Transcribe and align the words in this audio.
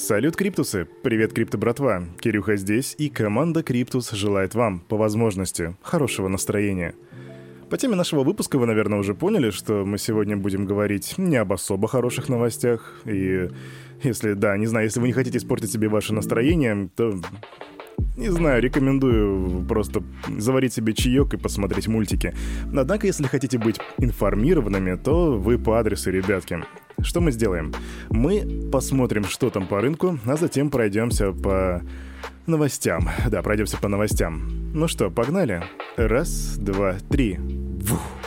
Салют, 0.00 0.36
Криптусы! 0.36 0.86
Привет, 1.02 1.32
Крипто 1.32 1.58
братва! 1.58 2.04
Кирюха 2.20 2.54
здесь, 2.54 2.94
и 2.98 3.08
команда 3.08 3.64
Криптус 3.64 4.12
желает 4.12 4.54
вам, 4.54 4.78
по 4.78 4.96
возможности, 4.96 5.74
хорошего 5.82 6.28
настроения. 6.28 6.94
По 7.68 7.76
теме 7.76 7.96
нашего 7.96 8.22
выпуска 8.22 8.58
вы, 8.58 8.66
наверное, 8.66 9.00
уже 9.00 9.16
поняли, 9.16 9.50
что 9.50 9.84
мы 9.84 9.98
сегодня 9.98 10.36
будем 10.36 10.66
говорить 10.66 11.18
не 11.18 11.36
об 11.36 11.52
особо 11.52 11.88
хороших 11.88 12.28
новостях, 12.28 12.94
и 13.06 13.50
если, 14.04 14.34
да, 14.34 14.56
не 14.56 14.66
знаю, 14.66 14.86
если 14.86 15.00
вы 15.00 15.08
не 15.08 15.12
хотите 15.12 15.38
испортить 15.38 15.72
себе 15.72 15.88
ваше 15.88 16.14
настроение, 16.14 16.88
то 16.94 17.20
не 18.16 18.28
знаю, 18.28 18.62
рекомендую 18.62 19.66
просто 19.66 20.04
заварить 20.28 20.74
себе 20.74 20.92
чаек 20.92 21.34
и 21.34 21.38
посмотреть 21.38 21.88
мультики. 21.88 22.36
Однако, 22.72 23.08
если 23.08 23.24
хотите 23.24 23.58
быть 23.58 23.80
информированными, 23.98 24.94
то 24.94 25.32
вы 25.32 25.58
по 25.58 25.80
адресу, 25.80 26.12
ребятки. 26.12 26.62
Что 27.02 27.20
мы 27.20 27.30
сделаем? 27.30 27.72
Мы 28.10 28.68
посмотрим, 28.72 29.24
что 29.24 29.50
там 29.50 29.66
по 29.66 29.80
рынку, 29.80 30.18
а 30.26 30.36
затем 30.36 30.68
пройдемся 30.70 31.32
по 31.32 31.82
новостям. 32.46 33.08
Да, 33.28 33.42
пройдемся 33.42 33.78
по 33.78 33.88
новостям. 33.88 34.72
Ну 34.74 34.88
что, 34.88 35.10
погнали? 35.10 35.62
Раз, 35.96 36.56
два, 36.58 36.96
три. 37.08 37.38
Вух. 37.38 38.17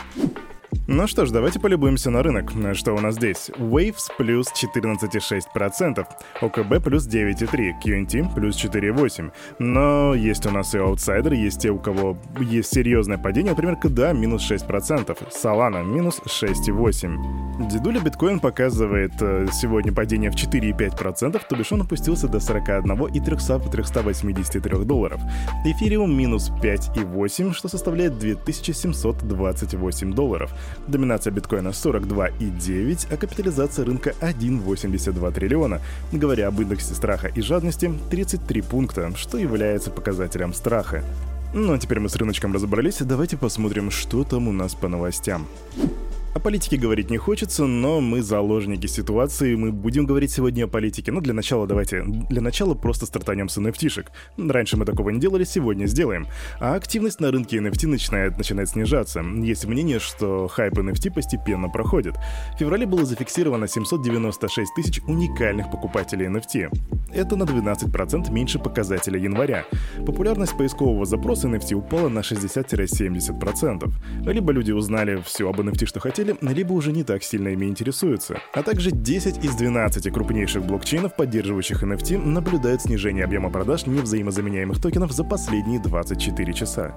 Ну 0.94 1.06
что 1.06 1.24
ж, 1.24 1.30
давайте 1.30 1.58
полюбуемся 1.58 2.10
на 2.10 2.22
рынок. 2.22 2.52
Что 2.74 2.92
у 2.92 3.00
нас 3.00 3.14
здесь? 3.14 3.48
Waves 3.56 4.10
плюс 4.18 4.48
14,6%, 4.52 6.06
ОКБ 6.42 6.84
плюс 6.84 7.08
9,3%, 7.08 7.72
QNT 7.82 8.34
плюс 8.34 8.62
4,8%. 8.62 9.32
Но 9.58 10.14
есть 10.14 10.44
у 10.44 10.50
нас 10.50 10.74
и 10.74 10.78
аутсайдеры, 10.78 11.36
есть 11.36 11.62
те, 11.62 11.70
у 11.70 11.78
кого 11.78 12.18
есть 12.38 12.74
серьезное 12.74 13.16
падение, 13.16 13.52
например, 13.52 13.76
КДА 13.76 14.12
минус 14.12 14.42
6%, 14.50 15.16
Solana 15.30 15.82
минус 15.82 16.20
6,8%. 16.26 17.70
Дедуля 17.70 18.00
биткоин 18.00 18.38
показывает 18.38 19.12
э, 19.20 19.46
сегодня 19.50 19.94
падение 19.94 20.30
в 20.30 20.34
4,5%, 20.34 21.40
то 21.48 21.56
бишь 21.56 21.72
он 21.72 21.80
опустился 21.80 22.28
до 22.28 22.38
41,383 22.38 24.84
долларов. 24.84 25.22
Эфириум 25.64 26.14
минус 26.14 26.50
5,8%, 26.62 27.54
что 27.54 27.68
составляет 27.68 28.18
2728 28.18 30.12
долларов. 30.12 30.52
Доминация 30.88 31.32
биткоина 31.32 31.68
42,9, 31.68 33.06
а 33.12 33.16
капитализация 33.16 33.84
рынка 33.84 34.14
1,82 34.20 35.32
триллиона. 35.32 35.80
Говоря 36.12 36.48
об 36.48 36.60
индексе 36.60 36.94
страха 36.94 37.28
и 37.28 37.40
жадности, 37.40 37.92
33 38.10 38.62
пункта, 38.62 39.12
что 39.16 39.38
является 39.38 39.90
показателем 39.90 40.52
страха. 40.52 41.04
Ну 41.54 41.72
а 41.74 41.78
теперь 41.78 42.00
мы 42.00 42.08
с 42.08 42.16
рыночком 42.16 42.52
разобрались, 42.52 42.98
давайте 43.00 43.36
посмотрим, 43.36 43.90
что 43.90 44.24
там 44.24 44.48
у 44.48 44.52
нас 44.52 44.74
по 44.74 44.88
новостям. 44.88 45.46
О 46.34 46.40
политике 46.40 46.78
говорить 46.78 47.10
не 47.10 47.18
хочется, 47.18 47.66
но 47.66 48.00
мы 48.00 48.22
заложники 48.22 48.86
ситуации, 48.86 49.54
мы 49.54 49.70
будем 49.70 50.06
говорить 50.06 50.30
сегодня 50.30 50.64
о 50.64 50.66
политике. 50.66 51.12
Но 51.12 51.20
для 51.20 51.34
начала 51.34 51.66
давайте, 51.66 52.04
для 52.04 52.40
начала 52.40 52.74
просто 52.74 53.04
стартанем 53.04 53.50
с 53.50 53.58
nft 53.58 53.86
-шек. 53.88 54.06
Раньше 54.38 54.78
мы 54.78 54.86
такого 54.86 55.10
не 55.10 55.20
делали, 55.20 55.44
сегодня 55.44 55.84
сделаем. 55.84 56.26
А 56.58 56.74
активность 56.74 57.20
на 57.20 57.30
рынке 57.30 57.58
NFT 57.58 57.86
начинает, 57.86 58.38
начинает 58.38 58.70
снижаться. 58.70 59.22
Есть 59.42 59.66
мнение, 59.66 59.98
что 59.98 60.48
хайп 60.48 60.78
NFT 60.78 61.12
постепенно 61.12 61.68
проходит. 61.68 62.14
В 62.54 62.58
феврале 62.58 62.86
было 62.86 63.04
зафиксировано 63.04 63.68
796 63.68 64.74
тысяч 64.74 65.02
уникальных 65.06 65.70
покупателей 65.70 66.28
NFT. 66.28 66.70
Это 67.12 67.36
на 67.36 67.42
12% 67.42 68.32
меньше 68.32 68.58
показателя 68.58 69.18
января. 69.18 69.66
Популярность 70.06 70.56
поискового 70.56 71.04
запроса 71.04 71.48
NFT 71.48 71.74
упала 71.74 72.08
на 72.08 72.20
60-70%. 72.20 73.92
Либо 74.32 74.52
люди 74.52 74.72
узнали 74.72 75.22
все 75.26 75.46
об 75.50 75.60
NFT, 75.60 75.84
что 75.84 76.00
хотели, 76.00 76.21
пользователи 76.22 76.54
либо 76.54 76.72
уже 76.72 76.92
не 76.92 77.04
так 77.04 77.22
сильно 77.22 77.48
ими 77.48 77.66
интересуются. 77.66 78.40
А 78.54 78.62
также 78.62 78.90
10 78.90 79.44
из 79.44 79.54
12 79.54 80.12
крупнейших 80.12 80.64
блокчейнов, 80.64 81.16
поддерживающих 81.16 81.82
NFT, 81.82 82.18
наблюдают 82.18 82.82
снижение 82.82 83.24
объема 83.24 83.50
продаж 83.50 83.86
невзаимозаменяемых 83.86 84.80
токенов 84.80 85.12
за 85.12 85.24
последние 85.24 85.80
24 85.80 86.52
часа. 86.52 86.94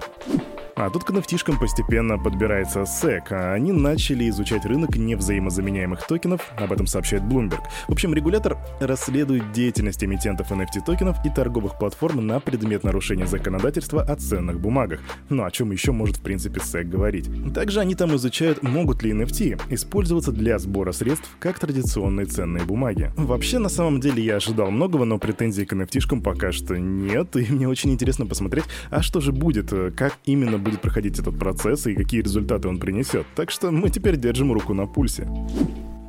А 0.78 0.90
тут 0.90 1.04
к 1.04 1.10
nft 1.10 1.58
постепенно 1.58 2.18
подбирается 2.18 2.80
SEC, 2.80 3.22
а 3.30 3.54
они 3.54 3.72
начали 3.72 4.28
изучать 4.28 4.66
рынок 4.66 4.94
невзаимозаменяемых 4.94 6.06
токенов, 6.06 6.52
об 6.58 6.70
этом 6.70 6.86
сообщает 6.86 7.22
Bloomberg. 7.22 7.62
В 7.88 7.92
общем, 7.92 8.12
регулятор 8.12 8.58
расследует 8.78 9.52
деятельность 9.52 10.04
эмитентов 10.04 10.52
NFT-токенов 10.52 11.16
и 11.24 11.30
торговых 11.30 11.78
платформ 11.78 12.26
на 12.26 12.40
предмет 12.40 12.84
нарушения 12.84 13.26
законодательства 13.26 14.02
о 14.02 14.16
ценных 14.16 14.60
бумагах. 14.60 15.00
Ну 15.30 15.44
о 15.44 15.50
чем 15.50 15.70
еще 15.70 15.92
может 15.92 16.18
в 16.18 16.20
принципе 16.20 16.60
SEC 16.60 16.84
говорить? 16.84 17.30
Также 17.54 17.80
они 17.80 17.94
там 17.94 18.14
изучают, 18.16 18.62
могут 18.62 19.02
ли 19.02 19.12
NFT 19.12 19.58
использоваться 19.70 20.30
для 20.30 20.58
сбора 20.58 20.92
средств 20.92 21.26
как 21.38 21.58
традиционные 21.58 22.26
ценные 22.26 22.64
бумаги. 22.64 23.12
Вообще, 23.16 23.58
на 23.58 23.70
самом 23.70 23.98
деле, 23.98 24.22
я 24.22 24.36
ожидал 24.36 24.70
многого, 24.70 25.06
но 25.06 25.16
претензий 25.16 25.64
к 25.64 25.72
NFT 25.72 26.20
пока 26.20 26.52
что 26.52 26.78
нет, 26.78 27.34
и 27.34 27.50
мне 27.50 27.66
очень 27.66 27.92
интересно 27.92 28.26
посмотреть, 28.26 28.66
а 28.90 29.00
что 29.00 29.22
же 29.22 29.32
будет, 29.32 29.72
как 29.96 30.18
именно 30.26 30.65
будет 30.66 30.80
проходить 30.80 31.18
этот 31.18 31.38
процесс 31.38 31.86
и 31.86 31.94
какие 31.94 32.22
результаты 32.22 32.68
он 32.68 32.78
принесет. 32.78 33.26
Так 33.34 33.50
что 33.50 33.70
мы 33.70 33.90
теперь 33.90 34.16
держим 34.16 34.52
руку 34.52 34.74
на 34.74 34.86
пульсе. 34.86 35.26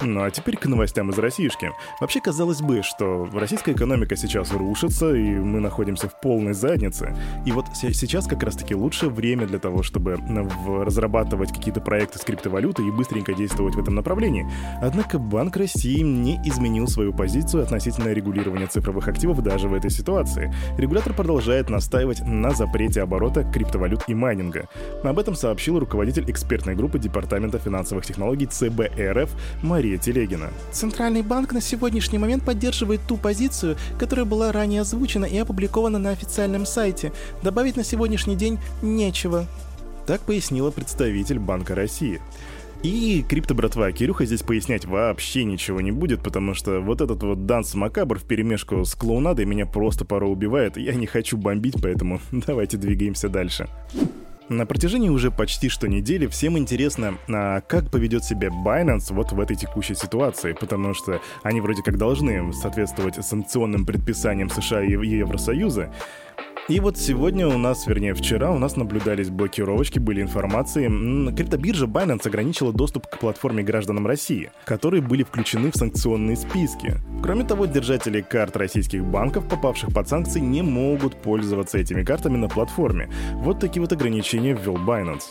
Ну 0.02 0.24
а 0.24 0.30
теперь 0.30 0.58
к 0.58 0.66
новостям 0.68 1.10
из 1.10 1.18
Российшки. 1.18 1.72
Вообще 2.00 2.22
казалось 2.22 2.62
бы, 2.62 2.84
что 2.84 3.28
российская 3.34 3.72
экономика 3.72 4.16
сейчас 4.16 4.52
рушится, 4.52 5.14
и 5.14 5.36
мы 5.36 5.60
находимся 5.60 6.08
в 6.08 6.20
полной 6.22 6.54
заднице. 6.54 7.16
И 7.46 7.52
вот 7.52 7.66
сейчас 7.74 8.28
как 8.28 8.44
раз-таки 8.44 8.76
лучшее 8.76 9.10
время 9.10 9.48
для 9.48 9.60
того, 9.60 9.82
чтобы 9.82 10.18
разрабатывать 10.86 11.52
какие-то 11.52 11.82
проекты 11.82 12.20
с 12.20 12.24
криптовалютой 12.24 12.88
и 12.88 12.92
быстренько 12.92 13.34
действовать 13.34 13.76
в 13.76 13.80
этом 13.80 13.96
направлении. 13.96 14.48
Однако 14.82 15.18
Банк 15.18 15.58
России 15.58 16.02
не 16.02 16.40
изменил 16.46 16.88
свою 16.88 17.12
позицию 17.14 17.64
относительно 17.64 18.14
регулирования 18.14 18.68
цифровых 18.68 19.08
активов 19.08 19.42
даже 19.42 19.68
в 19.68 19.74
этой 19.74 19.90
ситуации. 19.90 20.54
Регулятор 20.78 21.14
продолжает 21.14 21.70
настаивать 21.70 22.22
на 22.22 22.52
запрете 22.52 23.02
оборота 23.02 23.44
криптовалют 23.44 24.04
и 24.08 24.14
майнинга. 24.14 24.68
Об 25.04 25.18
этом 25.18 25.36
сообщил 25.36 25.80
руководитель 25.80 26.30
экспертной 26.30 26.76
группы 26.76 27.00
Департамента 27.00 27.58
финансовых 27.58 28.06
технологий 28.06 28.46
ЦБ 28.46 28.92
РФ 29.00 29.32
Мария 29.64 29.87
Мария 29.88 29.98
Телегина. 29.98 30.50
Центральный 30.72 31.22
банк 31.22 31.54
на 31.54 31.62
сегодняшний 31.62 32.18
момент 32.18 32.44
поддерживает 32.44 33.00
ту 33.08 33.16
позицию, 33.16 33.78
которая 33.98 34.26
была 34.26 34.52
ранее 34.52 34.82
озвучена 34.82 35.24
и 35.24 35.38
опубликована 35.38 35.98
на 35.98 36.10
официальном 36.10 36.66
сайте. 36.66 37.14
Добавить 37.42 37.78
на 37.78 37.86
сегодняшний 37.86 38.36
день 38.36 38.60
нечего. 38.82 39.46
Так 40.06 40.20
пояснила 40.22 40.72
представитель 40.72 41.40
Банка 41.40 41.74
России. 41.74 42.20
И 42.84 43.24
крипто 43.28 43.56
братва, 43.56 43.92
Кирюха 43.94 44.26
здесь 44.26 44.44
пояснять 44.44 44.86
вообще 44.86 45.46
ничего 45.46 45.80
не 45.80 45.92
будет, 45.92 46.22
потому 46.22 46.54
что 46.54 46.82
вот 46.82 47.00
этот 47.00 47.24
вот 47.24 47.46
данс 47.46 47.74
макабр 47.74 48.20
в 48.20 48.24
перемешку 48.24 48.84
с 48.84 48.94
клоунадой 48.94 49.46
меня 49.46 49.66
просто 49.66 50.04
порой 50.04 50.32
убивает, 50.32 50.78
и 50.78 50.82
я 50.82 50.94
не 50.94 51.08
хочу 51.08 51.38
бомбить, 51.38 51.82
поэтому 51.82 52.20
давайте 52.32 52.76
двигаемся 52.76 53.30
дальше. 53.30 53.70
На 54.50 54.66
протяжении 54.66 55.10
уже 55.10 55.30
почти 55.30 55.68
что 55.68 55.90
недели 55.90 56.26
всем 56.28 56.58
интересно, 56.58 57.18
а 57.28 57.60
как 57.60 57.92
поведет 57.92 58.24
себя 58.24 58.48
Binance 58.48 59.14
вот 59.14 59.34
в 59.34 59.40
этой 59.42 59.58
текущей 59.58 59.94
ситуации, 59.94 60.54
потому 60.54 60.94
что 60.94 61.20
они 61.44 61.60
вроде 61.60 61.84
как 61.84 61.98
должны 61.98 62.54
соответствовать 62.54 63.24
санкционным 63.26 63.86
предписаниям 63.86 64.50
США 64.50 64.84
и 64.84 64.92
Евросоюза, 64.92 65.94
и 66.68 66.82
вот 66.82 66.98
сегодня 66.98 67.48
у 67.48 67.58
нас, 67.58 67.88
вернее 67.88 68.14
вчера, 68.14 68.52
у 68.52 68.58
нас 68.58 68.76
наблюдались 68.76 69.30
блокировочки, 69.30 70.00
были 70.00 70.22
информации. 70.22 70.88
Криптобиржа 71.34 71.86
Binance 71.86 72.28
ограничила 72.28 72.74
доступ 72.74 73.08
к 73.08 73.20
платформе 73.20 73.64
гражданам 73.64 74.06
России, 74.06 74.52
которые 74.66 75.02
были 75.02 75.24
включены 75.24 75.72
в 75.72 75.78
санкционные 75.78 76.36
списки. 76.36 76.96
Кроме 77.24 77.46
того, 77.46 77.68
держатели 77.68 78.20
карт 78.22 78.58
российских 78.58 79.06
банков, 79.06 79.48
попавших 79.48 79.94
под 79.94 80.10
санкции, 80.10 80.42
не 80.42 80.62
могут 80.62 81.22
пользоваться 81.22 81.78
этими 81.78 82.04
картами 82.04 82.36
на 82.36 82.50
платформе. 82.50 83.10
Вот 83.36 83.60
такие 83.60 83.82
вот 83.82 83.94
ограничения 83.94 84.54
ввел 84.54 84.76
Binance. 84.76 85.24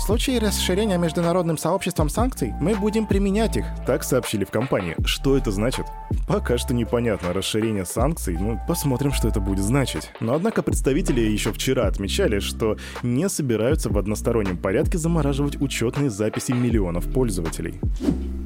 В 0.00 0.02
случае 0.02 0.38
расширения 0.38 0.96
международным 0.96 1.58
сообществом 1.58 2.08
санкций 2.08 2.54
мы 2.58 2.74
будем 2.74 3.06
применять 3.06 3.58
их. 3.58 3.66
Так 3.86 4.02
сообщили 4.02 4.46
в 4.46 4.50
компании. 4.50 4.96
Что 5.04 5.36
это 5.36 5.50
значит? 5.52 5.84
Пока 6.26 6.56
что 6.56 6.72
непонятно. 6.72 7.34
Расширение 7.34 7.84
санкций, 7.84 8.36
ну, 8.40 8.58
посмотрим, 8.66 9.12
что 9.12 9.28
это 9.28 9.40
будет 9.40 9.62
значить. 9.62 10.10
Но 10.18 10.34
однако 10.34 10.62
представители 10.62 11.20
еще 11.20 11.52
вчера 11.52 11.86
отмечали, 11.86 12.38
что 12.40 12.78
не 13.02 13.28
собираются 13.28 13.90
в 13.90 13.98
одностороннем 13.98 14.56
порядке 14.56 14.96
замораживать 14.96 15.60
учетные 15.60 16.08
записи 16.08 16.52
миллионов 16.52 17.04
пользователей. 17.12 17.78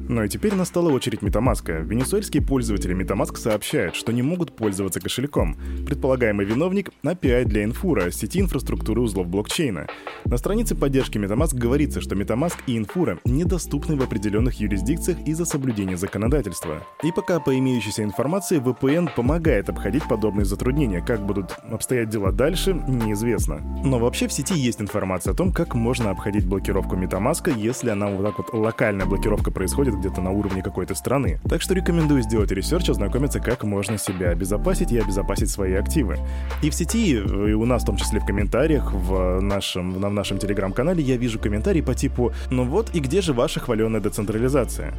Ну 0.07 0.23
и 0.23 0.29
теперь 0.29 0.53
настала 0.53 0.91
очередь 0.91 1.21
Metamask. 1.21 1.83
Венесуэльские 1.83 2.43
пользователи 2.43 2.95
Metamask 2.95 3.37
сообщают, 3.37 3.95
что 3.95 4.11
не 4.11 4.21
могут 4.21 4.55
пользоваться 4.55 4.99
кошельком. 4.99 5.57
Предполагаемый 5.85 6.45
виновник— 6.45 6.91
API 7.03 7.45
для 7.45 7.63
Infura, 7.63 8.11
сети 8.11 8.39
инфраструктуры 8.39 9.01
узлов 9.01 9.27
блокчейна. 9.27 9.87
На 10.25 10.37
странице 10.37 10.75
поддержки 10.75 11.17
Metamask 11.17 11.55
говорится, 11.55 12.01
что 12.01 12.15
Metamask 12.15 12.55
и 12.67 12.77
Infura 12.77 13.17
недоступны 13.25 13.95
в 13.95 14.03
определенных 14.03 14.59
юрисдикциях 14.59 15.17
из-за 15.25 15.45
соблюдения 15.45 15.97
законодательства. 15.97 16.83
И 17.03 17.11
пока 17.11 17.39
по 17.39 17.57
имеющейся 17.57 18.03
информации 18.03 18.59
VPN 18.59 19.09
помогает 19.15 19.69
обходить 19.69 20.07
подобные 20.07 20.45
затруднения. 20.45 21.01
Как 21.01 21.25
будут 21.25 21.51
обстоять 21.71 22.09
дела 22.09 22.31
дальше, 22.31 22.73
неизвестно. 22.73 23.59
Но 23.83 23.97
вообще 23.97 24.27
в 24.27 24.33
сети 24.33 24.53
есть 24.53 24.81
информация 24.81 25.33
о 25.33 25.35
том, 25.35 25.51
как 25.51 25.73
можно 25.73 26.11
обходить 26.11 26.45
блокировку 26.45 26.95
Metamask, 26.95 27.51
если 27.57 27.89
она 27.89 28.07
вот 28.07 28.23
так 28.23 28.37
вот 28.37 28.53
локальная 28.53 29.07
блокировка 29.07 29.49
происходит 29.51 29.94
будет 29.95 29.99
где-то 29.99 30.21
на 30.21 30.31
уровне 30.31 30.61
какой-то 30.61 30.95
страны. 30.95 31.39
Так 31.49 31.61
что 31.61 31.73
рекомендую 31.73 32.21
сделать 32.21 32.51
research, 32.51 32.89
ознакомиться, 32.89 33.39
как 33.39 33.63
можно 33.63 33.97
себя 33.97 34.29
обезопасить 34.29 34.91
и 34.91 34.99
обезопасить 34.99 35.49
свои 35.49 35.73
активы. 35.73 36.17
И 36.61 36.69
в 36.69 36.75
сети, 36.75 37.13
и 37.13 37.53
у 37.53 37.65
нас 37.65 37.83
в 37.83 37.85
том 37.85 37.97
числе 37.97 38.19
в 38.19 38.25
комментариях, 38.25 38.93
в 38.93 39.39
нашем, 39.41 39.93
в 39.93 39.99
нашем 39.99 40.37
телеграм-канале 40.37 41.01
я 41.01 41.17
вижу 41.17 41.39
комментарии 41.39 41.81
по 41.81 41.93
типу 41.93 42.31
«Ну 42.51 42.65
вот, 42.65 42.93
и 42.93 42.99
где 42.99 43.21
же 43.21 43.33
ваша 43.33 43.59
хваленая 43.59 44.01
децентрализация?» 44.01 44.93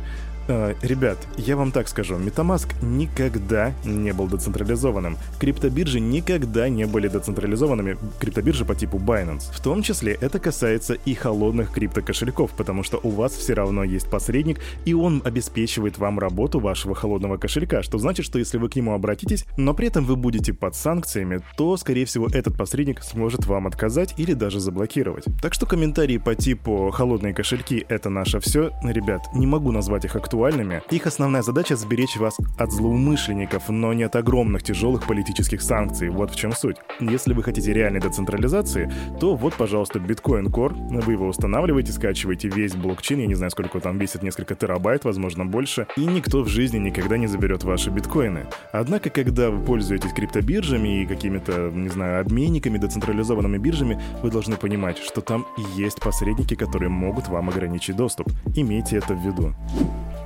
Э, 0.48 0.74
ребят, 0.82 1.18
я 1.36 1.56
вам 1.56 1.72
так 1.72 1.88
скажу, 1.88 2.16
MetaMask 2.16 2.68
никогда 2.82 3.72
не 3.84 4.12
был 4.12 4.28
децентрализованным. 4.28 5.18
Криптобиржи 5.40 5.98
никогда 5.98 6.68
не 6.68 6.86
были 6.86 7.08
децентрализованными, 7.08 7.96
криптобиржи 8.20 8.64
по 8.64 8.74
типу 8.74 8.98
Binance. 8.98 9.52
В 9.52 9.60
том 9.60 9.82
числе 9.82 10.16
это 10.20 10.38
касается 10.38 10.94
и 10.94 11.14
холодных 11.14 11.72
криптокошельков, 11.72 12.52
потому 12.52 12.84
что 12.84 13.00
у 13.02 13.10
вас 13.10 13.32
все 13.32 13.54
равно 13.54 13.82
есть 13.82 14.08
посредник, 14.08 14.60
и 14.84 14.94
он 14.94 15.20
обеспечивает 15.24 15.98
вам 15.98 16.18
работу 16.18 16.60
вашего 16.60 16.94
холодного 16.94 17.38
кошелька, 17.38 17.82
что 17.82 17.98
значит, 17.98 18.24
что 18.24 18.38
если 18.38 18.58
вы 18.58 18.68
к 18.68 18.76
нему 18.76 18.94
обратитесь, 18.94 19.46
но 19.56 19.74
при 19.74 19.88
этом 19.88 20.04
вы 20.04 20.16
будете 20.16 20.52
под 20.52 20.76
санкциями, 20.76 21.40
то, 21.56 21.76
скорее 21.76 22.04
всего, 22.04 22.28
этот 22.28 22.56
посредник 22.56 23.02
сможет 23.02 23.46
вам 23.46 23.66
отказать 23.66 24.14
или 24.16 24.32
даже 24.32 24.60
заблокировать. 24.60 25.24
Так 25.42 25.54
что 25.54 25.66
комментарии 25.66 26.18
по 26.18 26.34
типу 26.36 26.90
«холодные 26.92 27.34
кошельки— 27.34 27.84
это 27.88 28.10
наше 28.10 28.38
все», 28.38 28.70
ребят, 28.84 29.22
не 29.34 29.46
могу 29.46 29.72
назвать 29.72 30.04
их 30.04 30.14
актуальными, 30.14 30.35
актуальными. 30.36 30.82
Их 30.90 31.06
основная 31.06 31.42
задача— 31.42 31.76
сберечь 31.76 32.16
вас 32.16 32.36
от 32.58 32.70
злоумышленников, 32.70 33.68
но 33.68 33.92
не 33.94 34.02
от 34.02 34.16
огромных 34.16 34.62
тяжелых 34.62 35.06
политических 35.06 35.62
санкций. 35.62 36.10
Вот 36.10 36.30
в 36.30 36.36
чем 36.36 36.52
суть. 36.52 36.76
Если 37.00 37.32
вы 37.32 37.42
хотите 37.42 37.72
реальной 37.72 38.00
децентрализации, 38.00 38.92
то 39.18 39.34
вот, 39.34 39.54
пожалуйста, 39.54 39.98
Bitcoin 39.98 40.46
Core. 40.50 40.74
Вы 41.02 41.12
его 41.12 41.26
устанавливаете, 41.26 41.92
скачиваете 41.92 42.48
весь 42.48 42.74
блокчейн, 42.74 43.20
я 43.20 43.26
не 43.26 43.34
знаю, 43.34 43.50
сколько 43.50 43.80
там 43.80 43.98
весит, 43.98 44.22
несколько 44.22 44.54
терабайт, 44.54 45.04
возможно, 45.04 45.46
больше, 45.46 45.86
и 45.96 46.04
никто 46.04 46.42
в 46.42 46.48
жизни 46.48 46.78
никогда 46.78 47.16
не 47.16 47.26
заберет 47.26 47.64
ваши 47.64 47.90
биткоины. 47.90 48.46
Однако, 48.72 49.08
когда 49.10 49.50
вы 49.50 49.64
пользуетесь 49.64 50.12
криптобиржами 50.12 51.02
и 51.02 51.06
какими-то, 51.06 51.70
не 51.70 51.88
знаю, 51.88 52.20
обменниками, 52.20 52.78
децентрализованными 52.78 53.58
биржами, 53.58 54.00
вы 54.22 54.30
должны 54.30 54.56
понимать, 54.56 54.98
что 54.98 55.20
там 55.20 55.46
есть 55.76 56.00
посредники, 56.00 56.54
которые 56.54 56.90
могут 56.90 57.28
вам 57.28 57.48
ограничить 57.48 57.96
доступ. 57.96 58.28
Имейте 58.54 58.98
это 58.98 59.14
в 59.14 59.24
виду. 59.24 59.54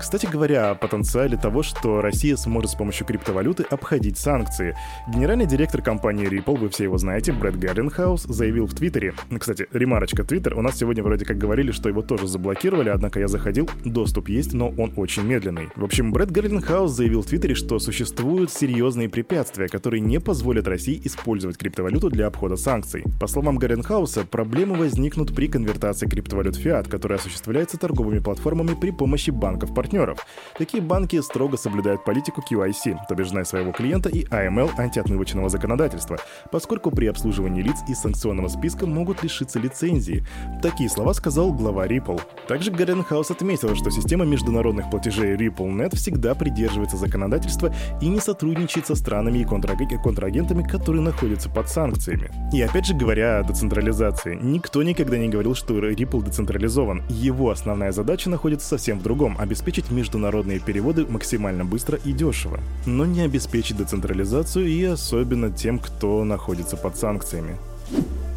Кстати 0.00 0.25
говоря, 0.25 0.70
о 0.70 0.75
потенциале 0.75 1.37
того, 1.37 1.62
что 1.62 2.00
Россия 2.00 2.35
сможет 2.37 2.70
с 2.70 2.75
помощью 2.75 3.06
криптовалюты 3.06 3.64
обходить 3.64 4.17
санкции. 4.17 4.75
Генеральный 5.12 5.44
директор 5.44 5.82
компании 5.82 6.26
Ripple, 6.26 6.56
вы 6.56 6.70
все 6.70 6.85
его 6.85 6.97
знаете, 6.97 7.32
Брэд 7.32 7.58
Гарлинхаус, 7.58 8.23
заявил 8.23 8.67
в 8.67 8.75
Твиттере, 8.75 9.12
кстати, 9.38 9.69
ремарочка, 9.73 10.25
Твиттер, 10.25 10.56
у 10.56 10.62
нас 10.62 10.79
сегодня 10.79 11.02
вроде 11.02 11.26
как 11.26 11.37
говорили, 11.37 11.70
что 11.70 11.91
его 11.91 12.00
тоже 12.00 12.26
заблокировали, 12.29 12.88
однако 12.88 13.20
я 13.20 13.29
заходил, 13.29 13.69
доступ 13.85 14.31
есть, 14.31 14.55
но 14.55 14.70
он 14.70 14.94
очень 14.97 15.23
медленный. 15.23 15.69
В 15.76 15.85
общем, 15.85 16.12
Брэд 16.12 16.31
Гарлинхаус 16.31 16.91
заявил 16.91 17.20
в 17.20 17.26
Твиттере, 17.26 17.55
что 17.55 17.79
существуют 17.79 18.50
серьезные 18.50 19.11
препятствия, 19.11 19.69
которые 19.69 20.00
не 20.00 20.19
позволят 20.19 20.67
России 20.67 20.99
использовать 21.05 21.58
криптовалюту 21.58 22.08
для 22.08 22.29
обхода 22.29 22.56
санкций. 22.56 23.05
По 23.20 23.26
словам 23.26 23.58
Гарлинхауса, 23.58 24.25
проблемы 24.25 24.76
возникнут 24.76 25.35
при 25.37 25.46
конвертации 25.46 26.06
криптовалют 26.06 26.56
в 26.56 26.61
фиат, 26.61 26.88
которая 26.88 27.19
осуществляется 27.19 27.76
торговыми 27.76 28.20
платформами 28.20 28.75
при 28.81 28.93
помощи 28.93 29.29
банков-партнеров 29.31 29.89
партнеров. 29.90 30.26
Такие 30.56 30.82
банки 30.82 31.20
строго 31.20 31.56
соблюдают 31.56 32.04
политику 32.04 32.42
QIC, 32.48 32.96
то 33.08 33.14
бишь 33.14 33.31
знай 33.31 33.44
своего 33.44 33.72
клиента 33.72 34.08
и 34.08 34.25
AML 34.25 34.70
антиотмывочного 34.78 35.48
законодательства, 35.48 36.19
поскольку 36.52 36.90
при 36.90 37.06
обслуживании 37.06 37.62
лиц 37.62 37.78
из 37.88 37.98
санкционного 37.98 38.48
списка 38.48 38.87
могут 38.87 39.22
лишиться 39.25 39.58
лицензии. 39.58 40.25
Такие 40.62 40.88
слова 40.88 41.12
сказал 41.12 41.52
глава 41.52 41.87
Ripple. 41.87 42.20
Также 42.46 42.70
Гарен 42.70 43.02
Хаус 43.02 43.31
отметил, 43.31 43.75
что 43.75 43.90
система 43.90 44.25
международных 44.25 44.90
платежей 44.90 45.37
RippleNet 45.37 45.96
всегда 45.96 46.34
придерживается 46.34 46.96
законодательства 46.96 47.75
и 48.00 48.08
не 48.08 48.20
сотрудничает 48.20 48.86
со 48.86 48.94
странами 48.94 49.38
и 49.38 49.44
контрагентами, 49.44 50.62
которые 50.62 51.02
находятся 51.02 51.50
под 51.50 51.69
санкциями. 51.69 52.31
И 52.52 52.62
опять 52.62 52.86
же 52.86 52.94
говоря 52.94 53.40
о 53.40 53.44
децентрализации, 53.44 54.38
никто 54.40 54.82
никогда 54.82 55.19
не 55.19 55.28
говорил, 55.28 55.54
что 55.54 55.78
Ripple 55.78 56.25
децентрализован. 56.25 57.02
Его 57.08 57.50
основная 57.50 57.93
задача 57.93 58.31
находится 58.31 58.69
совсем 58.69 58.98
в 58.98 59.02
другом— 59.02 59.36
обеспечить 59.38 59.80
обеспечить 59.81 59.91
международные 59.91 60.59
переводы 60.59 61.06
максимально 61.06 61.65
быстро 61.65 61.99
и 62.05 62.12
дешево, 62.12 62.61
но 62.87 63.06
не 63.06 63.23
обеспечить 63.23 63.77
децентрализацию 63.77 64.67
и 64.67 64.85
особенно 64.85 65.50
тем, 65.50 65.79
кто 65.79 66.25
находится 66.25 66.77
под 66.77 66.97
санкциями. 66.97 67.56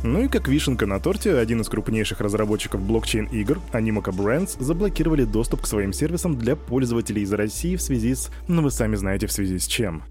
Ну 0.04 0.24
и 0.24 0.28
как 0.28 0.48
вишенка 0.48 0.86
на 0.86 1.00
торте, 1.00 1.38
один 1.38 1.62
из 1.62 1.70
крупнейших 1.70 2.20
разработчиков 2.20 2.82
блокчейн-игр, 2.82 3.60
Animoca 3.72 4.12
Brands, 4.12 4.62
заблокировали 4.62 5.24
доступ 5.24 5.62
к 5.62 5.68
своим 5.68 5.94
сервисам 5.94 6.38
для 6.38 6.56
пользователей 6.56 7.22
из 7.22 7.32
России 7.32 7.76
в 7.76 7.82
связи 7.82 8.14
с... 8.14 8.30
ну 8.48 8.62
вы 8.62 8.72
сами 8.72 8.96
знаете 8.96 9.28
в 9.28 9.32
связи 9.32 9.60
с 9.60 9.68
чем. 9.68 10.04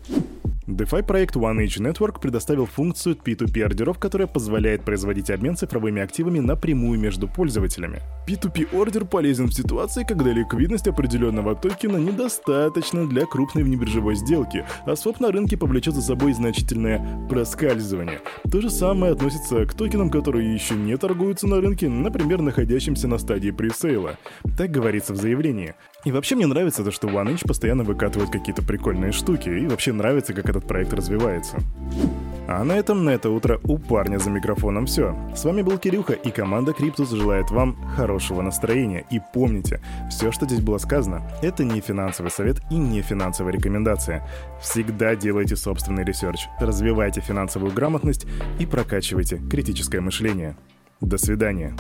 DeFi 0.75 1.03
проект 1.03 1.37
OneH 1.37 1.81
Network 1.81 2.21
предоставил 2.21 2.67
функцию 2.67 3.17
P2P 3.17 3.63
ордеров, 3.63 3.99
которая 3.99 4.27
позволяет 4.27 4.85
производить 4.85 5.31
обмен 5.31 5.57
цифровыми 5.57 6.01
активами 6.01 6.39
напрямую 6.39 6.99
между 6.99 7.29
пользователями. 7.29 8.01
P2P 8.27 8.75
ордер 8.77 9.05
полезен 9.05 9.49
в 9.49 9.55
ситуации, 9.55 10.05
когда 10.05 10.31
ликвидность 10.33 10.89
определенного 10.89 11.55
токена 11.55 11.97
недостаточна 11.97 13.09
для 13.09 13.27
крупной 13.27 13.65
внебиржевой 13.65 14.15
сделки, 14.15 14.65
а 14.87 14.97
своп 14.97 15.21
на 15.21 15.31
рынке 15.31 15.57
повлечет 15.57 15.95
за 15.95 16.03
собой 16.03 16.33
значительное 16.33 17.27
проскальзывание. 17.29 18.21
То 18.51 18.61
же 18.61 18.71
самое 18.71 19.13
относится 19.13 19.67
к 19.67 19.75
токенам, 19.75 20.11
которые 20.11 20.55
еще 20.55 20.75
не 20.75 20.97
торгуются 20.97 21.47
на 21.47 21.61
рынке, 21.61 21.89
например, 21.89 22.41
находящимся 22.41 23.09
на 23.09 23.19
стадии 23.19 23.51
пресейла. 23.51 24.19
Так 24.57 24.71
говорится 24.71 25.13
в 25.13 25.17
заявлении. 25.17 25.75
И 26.05 26.11
вообще 26.11 26.35
мне 26.35 26.47
нравится 26.47 26.83
то, 26.83 26.91
что 26.91 27.09
OneInch 27.09 27.47
постоянно 27.47 27.85
выкатывает 27.85 28.31
какие-то 28.31 28.63
прикольные 28.63 29.13
штуки, 29.13 29.49
и 29.49 29.67
вообще 29.67 29.93
нравится, 29.93 30.35
как 30.35 30.49
этот 30.49 30.67
проект 30.67 30.93
развивается. 30.93 31.59
А 32.49 32.65
на 32.65 32.73
этом 32.73 33.05
на 33.05 33.11
это 33.11 33.31
утро 33.31 33.61
у 33.63 33.79
парня 33.79 34.19
за 34.19 34.29
микрофоном 34.31 34.87
все. 34.87 35.17
С 35.37 35.45
вами 35.45 35.63
был 35.63 35.79
Кирюха, 35.79 36.15
и 36.15 36.31
команда 36.33 36.73
Криптус 36.73 37.11
желает 37.11 37.51
вам 37.51 37.77
хорошего 37.97 38.43
настроения. 38.43 39.07
И 39.11 39.21
помните, 39.33 39.81
все, 40.11 40.33
что 40.33 40.45
здесь 40.45 40.61
было 40.61 40.79
сказано, 40.79 41.23
это 41.41 41.63
не 41.63 41.81
финансовый 41.81 42.31
совет 42.31 42.61
и 42.69 42.75
не 42.75 43.01
финансовая 43.01 43.53
рекомендация. 43.53 44.29
Всегда 44.61 45.15
делайте 45.15 45.55
собственный 45.55 46.05
research, 46.05 46.49
развивайте 46.59 47.21
финансовую 47.21 47.73
грамотность 47.73 48.27
и 48.59 48.67
прокачивайте 48.67 49.39
критическое 49.39 50.01
мышление. 50.01 50.57
До 51.01 51.19
свидания. 51.19 51.77